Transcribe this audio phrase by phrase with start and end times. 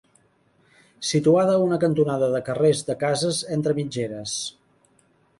[1.09, 4.33] Situada a una cantonada de carrers de cases entre mitgeres.